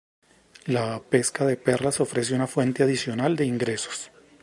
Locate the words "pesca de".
0.99-1.57